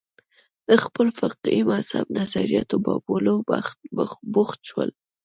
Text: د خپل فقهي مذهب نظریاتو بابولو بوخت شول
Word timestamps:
د 0.67 0.69
خپل 0.83 1.07
فقهي 1.19 1.61
مذهب 1.71 2.05
نظریاتو 2.19 2.75
بابولو 2.85 3.33
بوخت 4.35 4.59
شول 4.69 4.89